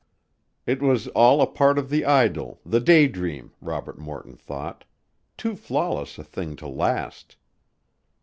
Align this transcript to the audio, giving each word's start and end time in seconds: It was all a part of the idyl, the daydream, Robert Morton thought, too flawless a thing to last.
It 0.65 0.81
was 0.81 1.07
all 1.09 1.43
a 1.43 1.45
part 1.45 1.77
of 1.77 1.91
the 1.91 2.05
idyl, 2.07 2.59
the 2.65 2.79
daydream, 2.79 3.51
Robert 3.61 3.99
Morton 3.99 4.35
thought, 4.35 4.83
too 5.37 5.55
flawless 5.55 6.17
a 6.17 6.23
thing 6.23 6.55
to 6.55 6.67
last. 6.67 7.35